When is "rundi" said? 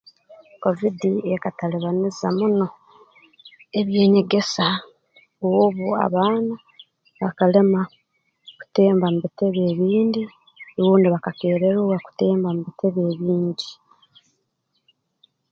10.81-11.07